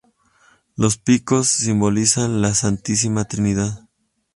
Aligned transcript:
Los 0.77 0.97
picos 0.97 1.47
simbolizan 1.49 2.41
la 2.41 2.55
Santísima 2.55 3.25
Trinidad. 3.25 3.87